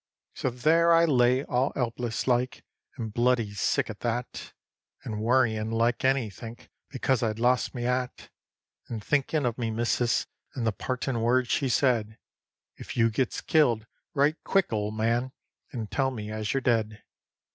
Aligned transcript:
So 0.33 0.49
there 0.49 0.91
I 0.91 1.05
lay 1.05 1.43
all 1.43 1.71
'elpless 1.75 2.25
like, 2.25 2.63
and 2.97 3.13
bloody 3.13 3.53
sick 3.53 3.87
at 3.87 3.99
that, 3.99 4.51
And 5.03 5.21
worryin' 5.21 5.69
like 5.69 6.03
anythink, 6.03 6.71
because 6.89 7.21
I'd 7.21 7.37
lost 7.37 7.75
me 7.75 7.85
'at; 7.85 8.31
And 8.87 9.03
thinkin' 9.03 9.45
of 9.45 9.59
me 9.59 9.69
missis, 9.69 10.25
and 10.55 10.65
the 10.65 10.71
partin' 10.71 11.21
words 11.21 11.49
she 11.49 11.69
said: 11.69 12.17
"If 12.77 12.97
you 12.97 13.11
gets 13.11 13.41
killed, 13.41 13.85
write 14.15 14.43
quick, 14.43 14.73
ol' 14.73 14.89
man, 14.89 15.33
and 15.71 15.91
tell 15.91 16.09
me 16.09 16.31
as 16.31 16.51
you're 16.51 16.61
dead." 16.61 17.03